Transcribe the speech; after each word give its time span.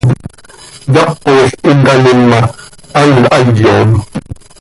Yapol 0.93 1.37
hin 1.67 1.83
taanim 1.87 2.21
ma, 2.31 2.39
hant 2.97 3.23
hayom. 3.35 3.91